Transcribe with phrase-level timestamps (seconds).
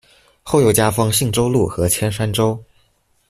[0.41, 2.59] 后又加封信州路和铅山州。